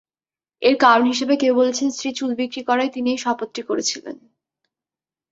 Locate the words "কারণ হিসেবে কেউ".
0.77-1.53